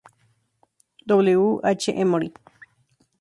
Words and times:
W. 1.05 1.59
H. 1.63 1.89
Emory. 1.89 2.33